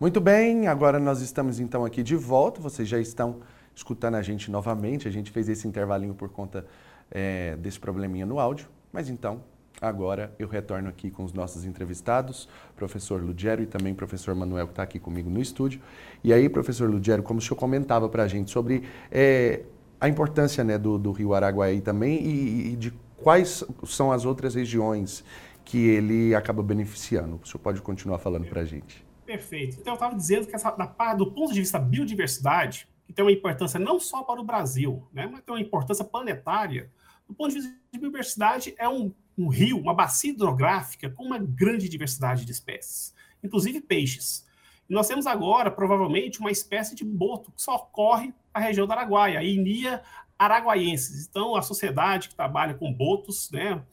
[0.00, 2.60] Muito bem, agora nós estamos então aqui de volta.
[2.60, 3.40] Vocês já estão
[3.74, 5.08] escutando a gente novamente.
[5.08, 6.64] A gente fez esse intervalinho por conta
[7.10, 8.68] é, desse probleminha no áudio.
[8.92, 9.42] Mas então,
[9.80, 14.72] agora eu retorno aqui com os nossos entrevistados, professor Lugero e também professor Manuel, que
[14.72, 15.80] está aqui comigo no estúdio.
[16.22, 19.62] E aí, professor Lugero, como o senhor comentava para a gente sobre é,
[20.00, 24.54] a importância né, do, do, rio Araguaí também e, e, de quais são as outras
[24.54, 25.24] regiões
[25.64, 27.40] que ele acaba beneficiando.
[27.42, 29.07] O senhor pode continuar falando para a gente.
[29.28, 29.76] Perfeito.
[29.78, 33.30] Então, eu estava dizendo que essa, da, do ponto de vista biodiversidade, que tem uma
[33.30, 36.90] importância não só para o Brasil, né, mas tem uma importância planetária,
[37.28, 41.36] do ponto de vista de biodiversidade, é um, um rio, uma bacia hidrográfica com uma
[41.36, 43.14] grande diversidade de espécies,
[43.44, 44.46] inclusive peixes.
[44.88, 48.94] E nós temos agora, provavelmente, uma espécie de boto que só ocorre na região da
[48.94, 50.02] Araguaia, a Inia
[50.38, 51.26] araguaiensis.
[51.26, 53.84] Então, a sociedade que trabalha com botos, né,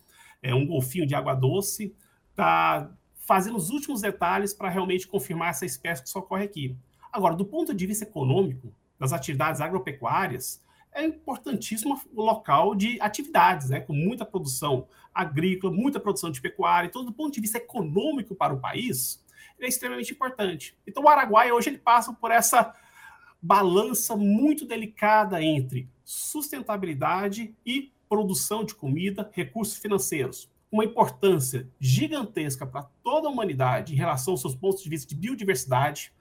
[0.41, 1.93] é um golfinho de água doce,
[2.31, 2.89] está
[3.25, 6.77] fazendo os últimos detalhes para realmente confirmar essa espécie que só ocorre aqui.
[7.11, 13.81] Agora, do ponto de vista econômico, das atividades agropecuárias, é importantíssimo local de atividades, né,
[13.81, 18.53] com muita produção agrícola, muita produção de pecuária, então, do ponto de vista econômico para
[18.53, 19.21] o país,
[19.59, 20.77] é extremamente importante.
[20.85, 22.73] Então, o Araguaia hoje ele passa por essa
[23.41, 30.49] balança muito delicada entre sustentabilidade e produção de comida, recursos financeiros.
[30.75, 35.15] Uma importância gigantesca para toda a humanidade em relação aos seus pontos de vista de
[35.15, 36.11] biodiversidade.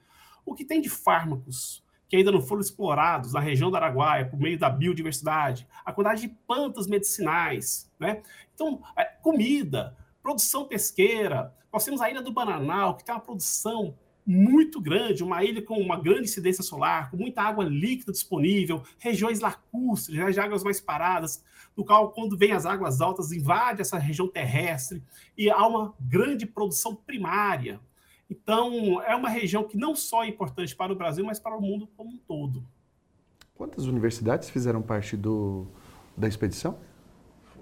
[0.45, 4.39] O que tem de fármacos que ainda não foram explorados na região do Araguaia por
[4.39, 8.21] meio da biodiversidade, a quantidade de plantas medicinais, né?
[8.53, 11.53] Então, é, comida, produção pesqueira.
[11.73, 13.93] Nós temos a Ilha do Bananal, que tem uma produção
[14.25, 19.41] muito grande, uma ilha com uma grande incidência solar, com muita água líquida disponível, regiões
[19.41, 21.43] lacustres, né, de águas mais paradas,
[21.75, 25.03] no qual, quando vem as águas altas, invade essa região terrestre,
[25.37, 27.79] e há uma grande produção primária.
[28.29, 31.61] Então, é uma região que não só é importante para o Brasil, mas para o
[31.61, 32.63] mundo como um todo.
[33.53, 35.67] Quantas universidades fizeram parte do,
[36.17, 36.77] da expedição?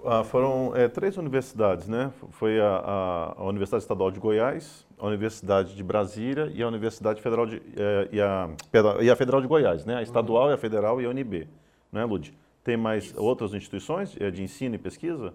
[0.06, 2.12] Ah, foram é, três universidades, né?
[2.32, 7.22] Foi a, a, a, Universidade Estadual de Goiás, a Universidade de Brasília e a Universidade
[7.22, 8.50] Federal de, é, e, a,
[9.00, 9.96] e a Federal de Goiás, né?
[9.96, 11.48] A estadual, a federal e a UNB,
[11.90, 12.34] né, Lud?
[12.64, 13.22] Tem mais Isso.
[13.22, 15.34] outras instituições é, de ensino e pesquisa?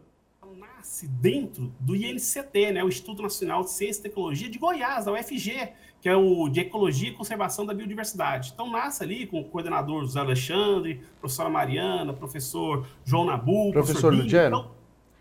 [0.58, 2.84] Nasce dentro do INCT, né?
[2.84, 6.62] O Instituto Nacional de Ciência e Tecnologia de Goiás, da UFG, que é o de
[6.62, 8.52] Ecologia e Conservação da Biodiversidade.
[8.54, 14.14] Então, nasce ali com o coordenador José Alexandre, professora Mariana, professor João Nabu, professor, professor
[14.14, 14.58] Ludiano.
[14.58, 14.72] Então,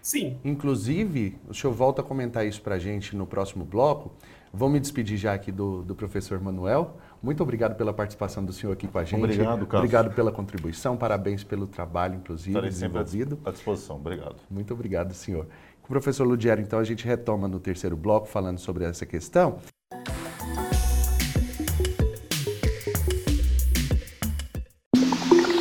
[0.01, 0.39] sim.
[0.43, 4.13] Inclusive, o senhor volta a comentar isso para a gente no próximo bloco.
[4.53, 6.97] Vou me despedir já aqui do, do professor Manuel.
[7.23, 9.23] Muito obrigado pela participação do senhor aqui com a gente.
[9.23, 9.75] Obrigado, Carlos.
[9.75, 13.39] Obrigado pela contribuição, parabéns pelo trabalho, inclusive, Estarei desenvolvido.
[13.45, 14.37] à disposição, obrigado.
[14.49, 15.47] Muito obrigado, senhor.
[15.83, 19.59] Com o professor Ludiero, então, a gente retoma no terceiro bloco falando sobre essa questão.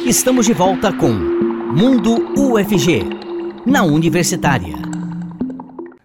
[0.06, 3.04] Estamos de volta com Mundo UFG,
[3.65, 4.76] na Universitária.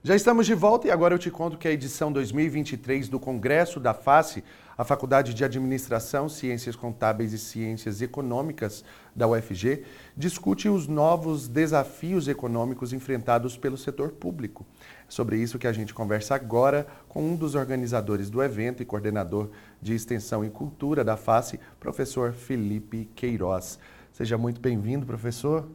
[0.03, 3.79] Já estamos de volta e agora eu te conto que a edição 2023 do Congresso
[3.79, 4.43] da FACE,
[4.83, 9.85] a Faculdade de Administração, Ciências Contábeis e Ciências Econômicas da UFG,
[10.17, 14.67] discute os novos desafios econômicos enfrentados pelo setor público.
[14.81, 18.85] É sobre isso que a gente conversa agora com um dos organizadores do evento e
[18.85, 23.79] coordenador de Extensão e Cultura da FACE, professor Felipe Queiroz.
[24.13, 25.69] Seja muito bem-vindo, professor.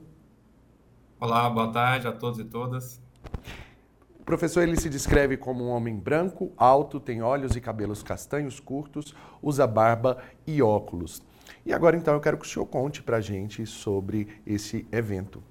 [1.18, 3.00] Olá, boa tarde a todos e todas.
[4.28, 9.16] Professor ele se descreve como um homem branco, alto, tem olhos e cabelos castanhos curtos,
[9.42, 11.24] usa barba e óculos.
[11.66, 15.42] E agora então eu quero que o senhor conte para a gente sobre esse evento.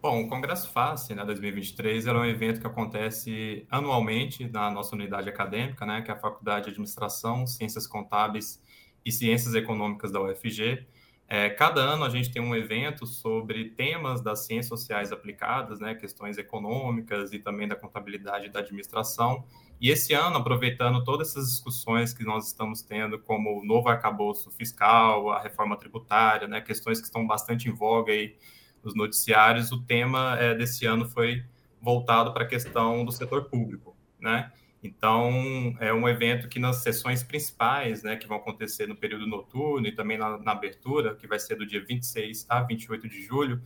[0.00, 5.28] Bom, o Congresso FACE, né, 2023, é um evento que acontece anualmente na nossa unidade
[5.28, 8.62] acadêmica, né, que é a Faculdade de Administração, Ciências Contábeis
[9.04, 10.86] e Ciências Econômicas da UFG.
[11.32, 15.94] É, cada ano a gente tem um evento sobre temas das ciências sociais aplicadas, né,
[15.94, 19.44] questões econômicas e também da contabilidade e da administração.
[19.80, 24.50] E esse ano, aproveitando todas essas discussões que nós estamos tendo, como o novo arcabouço
[24.50, 28.34] fiscal, a reforma tributária, né, questões que estão bastante em voga aí
[28.82, 31.44] nos noticiários, o tema é, desse ano foi
[31.80, 34.50] voltado para a questão do setor público, né?
[34.82, 39.86] Então, é um evento que nas sessões principais, né, que vão acontecer no período noturno
[39.86, 43.60] e também na, na, abertura, que vai ser do dia 26 a 28 de julho,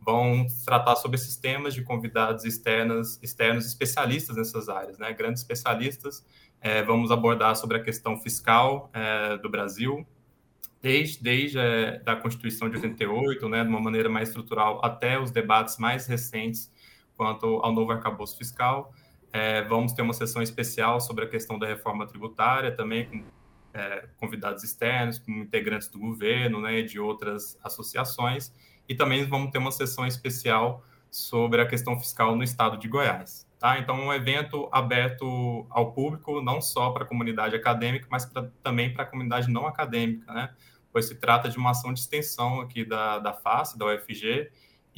[0.00, 6.24] vão tratar sobre esses temas de convidados externos, externos especialistas nessas áreas, né, grandes especialistas.
[6.60, 10.06] É, vamos abordar sobre a questão fiscal é, do Brasil,
[10.80, 15.32] desde, desde é, da Constituição de 88, né, de uma maneira mais estrutural, até os
[15.32, 16.70] debates mais recentes
[17.16, 18.94] quanto ao novo arcabouço fiscal.
[19.32, 23.24] É, vamos ter uma sessão especial sobre a questão da reforma tributária, também com
[23.72, 28.52] é, convidados externos, com integrantes do governo, né, de outras associações,
[28.88, 33.48] e também vamos ter uma sessão especial sobre a questão fiscal no estado de Goiás.
[33.58, 33.78] Tá?
[33.78, 38.92] Então, um evento aberto ao público, não só para a comunidade acadêmica, mas pra, também
[38.92, 40.50] para a comunidade não acadêmica, né?
[40.92, 44.50] pois se trata de uma ação de extensão aqui da, da FACE, da UFG,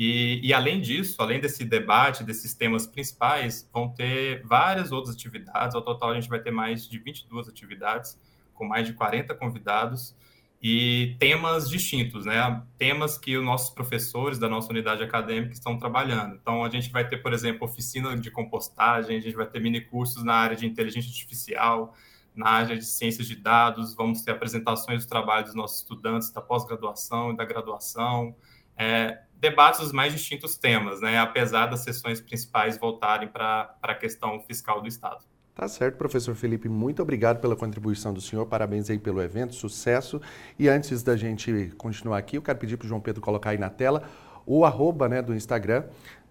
[0.05, 5.77] e, e, além disso, além desse debate, desses temas principais, vão ter várias outras atividades.
[5.77, 8.21] Ao total, a gente vai ter mais de 22 atividades,
[8.53, 10.17] com mais de 40 convidados,
[10.61, 12.65] e temas distintos, né?
[12.77, 16.35] Temas que os nossos professores da nossa unidade acadêmica estão trabalhando.
[16.35, 19.81] Então, a gente vai ter, por exemplo, oficina de compostagem, a gente vai ter mini
[19.81, 21.95] cursos na área de inteligência artificial,
[22.35, 26.41] na área de ciências de dados, vamos ter apresentações do trabalho dos nossos estudantes da
[26.41, 28.35] pós-graduação e da graduação,
[28.77, 34.41] é, debates dos mais distintos temas, né, apesar das sessões principais voltarem para a questão
[34.41, 35.25] fiscal do Estado.
[35.53, 40.23] Tá certo, professor Felipe, muito obrigado pela contribuição do senhor, parabéns aí pelo evento, sucesso.
[40.57, 43.59] E antes da gente continuar aqui, eu quero pedir para o João Pedro colocar aí
[43.59, 44.05] na tela
[44.47, 45.85] o arroba né, do Instagram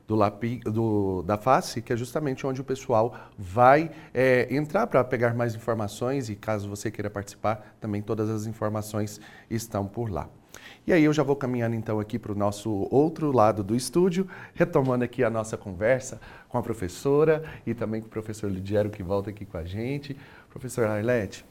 [0.07, 5.03] do, lapi, do, da face, que é justamente onde o pessoal vai é, entrar para
[5.03, 10.29] pegar mais informações e caso você queira participar, também todas as informações estão por lá.
[10.85, 14.27] E aí eu já vou caminhando então aqui para o nosso outro lado do estúdio,
[14.55, 16.19] retomando aqui a nossa conversa
[16.49, 20.17] com a professora e também com o professor Lidiero que volta aqui com a gente.
[20.49, 21.45] Professor Arlete,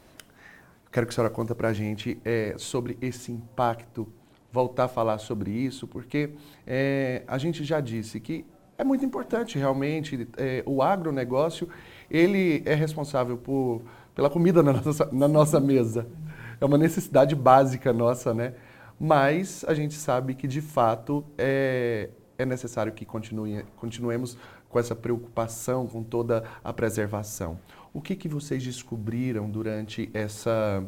[0.90, 4.08] quero que a senhora conta para a gente é, sobre esse impacto,
[4.52, 6.30] voltar a falar sobre isso, porque
[6.66, 8.44] é, a gente já disse que
[8.76, 11.68] é muito importante realmente é, o agronegócio,
[12.10, 16.08] ele é responsável por, pela comida na nossa, na nossa mesa.
[16.60, 18.54] É uma necessidade básica nossa, né?
[19.00, 24.36] Mas a gente sabe que de fato é, é necessário que continue, continuemos
[24.68, 27.58] com essa preocupação com toda a preservação.
[27.94, 30.84] O que, que vocês descobriram durante essa,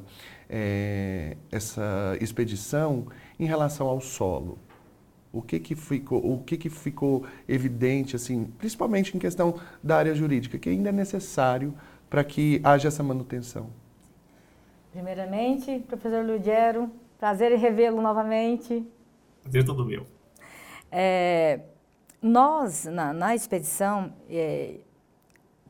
[0.49, 3.07] é, essa expedição
[3.41, 4.59] em relação ao solo?
[5.33, 10.15] O que, que, ficou, o que, que ficou evidente, assim, principalmente em questão da área
[10.15, 11.75] jurídica, que ainda é necessário
[12.11, 13.71] para que haja essa manutenção?
[14.93, 16.91] Primeiramente, professor Ludiero,
[17.23, 18.85] Prazer em revê-lo novamente.
[19.45, 20.05] Prazer todo meu.
[20.91, 21.61] É,
[22.21, 24.81] nós, na, na expedição, é,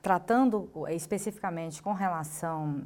[0.00, 2.84] tratando especificamente com relação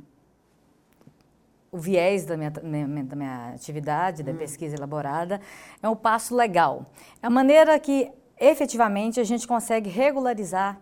[1.70, 4.36] o viés da minha, minha, da minha atividade, da hum.
[4.36, 5.40] pesquisa elaborada,
[5.80, 6.86] é um passo legal.
[7.22, 10.80] É a maneira que efetivamente a gente consegue regularizar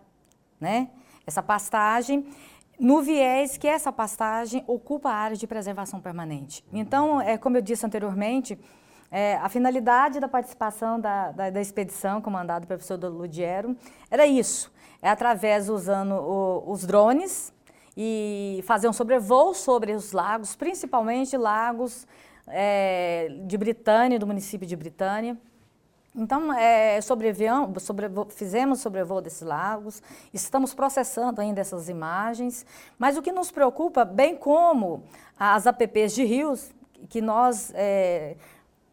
[0.59, 0.89] né,
[1.23, 2.25] essa pastagem
[2.79, 6.63] no viés que essa pastagem ocupa a área de preservação permanente.
[6.73, 8.59] Então, é, como eu disse anteriormente,
[9.11, 13.75] é, a finalidade da participação da, da, da expedição comandada pelo professor Ludiero
[14.09, 14.71] era isso,
[15.01, 17.53] é através usando o, os drones
[17.95, 22.05] e fazer um sobrevoo sobre os lagos, principalmente lagos
[22.47, 25.37] é, de Britânia, do município de Britânia,
[26.17, 30.01] então, é, sobreviamos, sobrevo, fizemos sobrevoo desses lagos,
[30.33, 32.65] estamos processando ainda essas imagens,
[32.97, 35.03] mas o que nos preocupa, bem como
[35.37, 36.73] as APPs de rios,
[37.09, 38.37] que nós, é,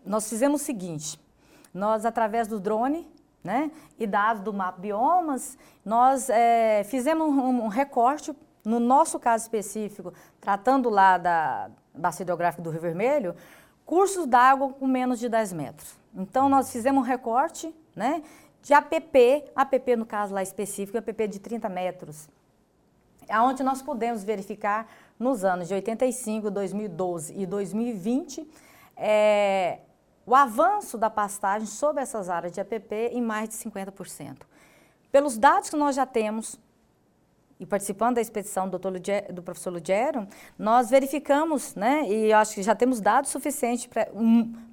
[0.04, 1.20] nós fizemos o seguinte,
[1.72, 3.08] nós, através do drone,
[3.42, 9.44] né, e dados do mapa biomas, nós é, fizemos um, um recorte, no nosso caso
[9.44, 13.36] específico, tratando lá da bacia hidrográfica do Rio Vermelho,
[13.86, 16.01] cursos d'água com menos de 10 metros.
[16.14, 18.22] Então, nós fizemos um recorte né,
[18.62, 22.28] de APP, APP no caso lá específico, APP de 30 metros,
[23.28, 24.86] aonde nós podemos verificar
[25.18, 28.48] nos anos de 85, 2012 e 2020
[28.96, 29.78] é,
[30.26, 34.38] o avanço da pastagem sobre essas áreas de APP em mais de 50%.
[35.10, 36.58] Pelos dados que nós já temos,
[37.58, 40.26] e participando da expedição do, do professor Lugero,
[40.58, 44.08] nós verificamos, né, e acho que já temos dados suficientes para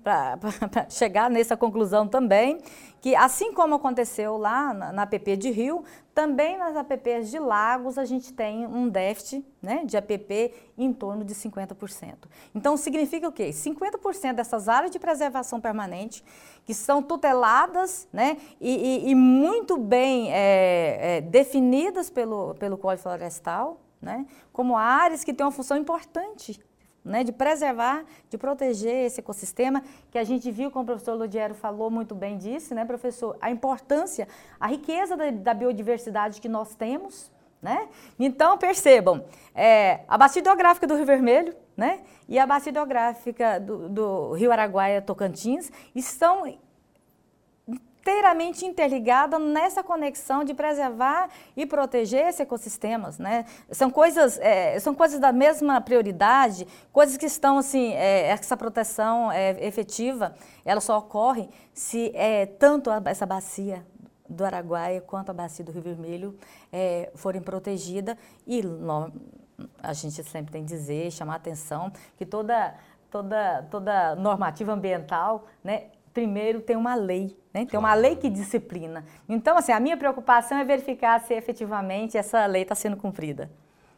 [0.90, 2.60] chegar nessa conclusão também,
[3.02, 5.84] que assim como aconteceu lá na, na APP de Rio,
[6.14, 11.24] também nas APPs de Lagos a gente tem um déficit né, de APP em torno
[11.24, 12.16] de 50%.
[12.54, 13.50] Então significa o quê?
[13.50, 16.24] 50% dessas áreas de preservação permanente
[16.66, 23.04] que são tuteladas né, e, e, e muito bem é, é, definidas pelo, pelo Código
[23.04, 26.60] Florestal, né, como áreas que têm uma função importante
[27.10, 31.56] né, de preservar, de proteger esse ecossistema, que a gente viu, como o professor Ludiero
[31.56, 34.28] falou muito bem disso, né, professor, a importância,
[34.60, 37.32] a riqueza da, da biodiversidade que nós temos,
[37.62, 37.90] né?
[38.18, 43.90] Então, percebam, é, a bacia hidrográfica do Rio Vermelho né, e a bacia hidrográfica do,
[43.90, 46.46] do Rio Araguaia Tocantins estão
[48.02, 53.46] inteiramente interligada nessa conexão de preservar e proteger esses ecossistemas, né?
[53.72, 59.32] São coisas, é, são coisas da mesma prioridade, coisas que estão assim, é, essa proteção
[59.32, 60.34] é, efetiva,
[60.66, 63.86] ela só ocorre se é, tanto a, essa bacia
[64.28, 66.38] do Araguaia quanto a bacia do Rio Vermelho
[66.72, 69.12] é, forem protegidas e no,
[69.82, 72.76] a gente sempre tem que dizer, chamar a atenção que toda
[73.10, 77.66] toda toda normativa ambiental, né, primeiro tem uma lei, né?
[77.66, 79.06] tem uma lei que disciplina.
[79.28, 83.50] Então, assim, a minha preocupação é verificar se efetivamente essa lei está sendo cumprida.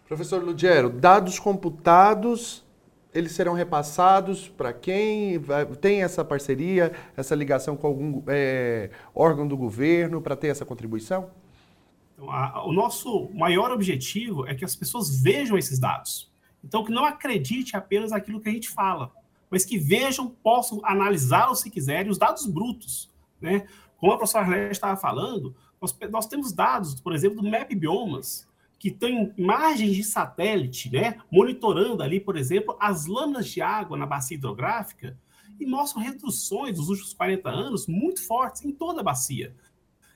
[0.08, 2.66] Professor Ludiero, dados computados,
[3.14, 5.38] eles serão repassados para quem?
[5.38, 10.66] Vai, tem essa parceria, essa ligação com algum é, órgão do governo para ter essa
[10.66, 11.30] contribuição?
[12.14, 12.28] Então,
[12.66, 16.30] o nosso maior objetivo é que as pessoas vejam esses dados.
[16.64, 19.12] Então, que não acredite apenas naquilo que a gente fala
[19.52, 23.12] mas que vejam, possam analisá-los se quiserem, os dados brutos.
[23.40, 23.68] Né?
[23.98, 28.48] Como a professora Arlete estava falando, nós, nós, temos dados, por exemplo, do MAP Biomas,
[28.80, 34.08] que tem imagens de satélite, né, monitorando ali, por exemplo, as lâminas de água na
[34.08, 35.16] bacia hidrográfica,
[35.60, 39.56] e mostram reduções dos últimos 40 anos muito fortes em toda a bacia.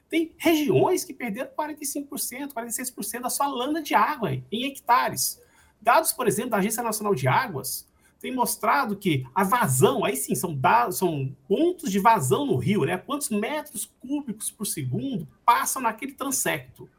[0.10, 5.40] Tem regiões que perderam 45%, 46% da sua landa de água em hectares.
[5.80, 7.88] Dados, por exemplo, da Agência Nacional de Águas,
[8.26, 12.84] tem mostrado que a vazão, aí sim, são, dados, são pontos de vazão no rio,
[12.84, 12.98] né?
[12.98, 16.90] Quantos metros cúbicos por segundo passam naquele transecto.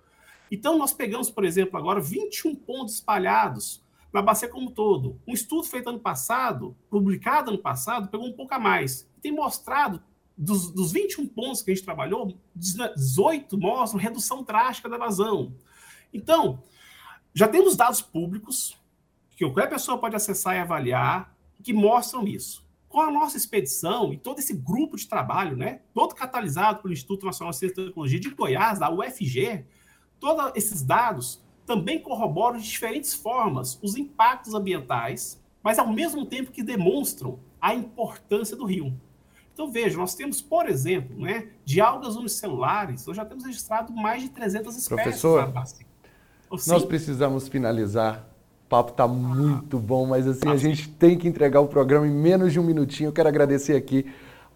[0.52, 5.20] Então, nós pegamos, por exemplo, agora 21 pontos espalhados na bacia como um todo.
[5.26, 9.10] Um estudo feito ano passado, publicado ano passado, pegou um pouco a mais.
[9.20, 10.00] Tem mostrado,
[10.38, 15.52] dos, dos 21 pontos que a gente trabalhou, 18 mostram redução drástica da vazão.
[16.14, 16.62] Então,
[17.34, 18.78] já temos dados públicos
[19.37, 22.66] que qualquer pessoa pode acessar e avaliar, que mostram isso.
[22.89, 27.26] Com a nossa expedição e todo esse grupo de trabalho, né, todo catalisado pelo Instituto
[27.26, 29.66] Nacional de Ciência e Tecnologia de Goiás, da UFG,
[30.18, 36.51] todos esses dados também corroboram de diferentes formas os impactos ambientais, mas ao mesmo tempo
[36.51, 38.99] que demonstram a importância do rio.
[39.53, 44.22] Então, veja, nós temos, por exemplo, né, de algas unicelulares, nós já temos registrado mais
[44.22, 45.87] de 300 espécies Professor, na bacia.
[46.68, 48.36] Nós precisamos finalizar
[48.66, 52.10] o papo está muito bom, mas assim, a gente tem que entregar o programa em
[52.10, 53.08] menos de um minutinho.
[53.08, 54.04] Eu quero agradecer aqui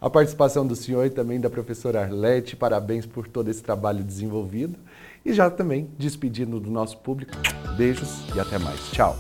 [0.01, 2.57] a participação do senhor e também da professora Arlete.
[2.57, 4.77] Parabéns por todo esse trabalho desenvolvido.
[5.25, 7.31] E já também despedindo do nosso público.
[7.77, 8.81] Beijos e até mais.
[8.91, 9.17] Tchau.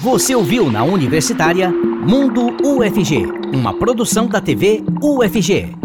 [0.00, 3.24] Você ouviu na Universitária Mundo UFG,
[3.54, 5.82] uma produção da TV UFG.